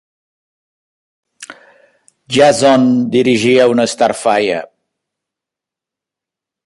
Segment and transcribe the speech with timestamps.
[2.37, 4.59] Jason dirigia una "Starfire".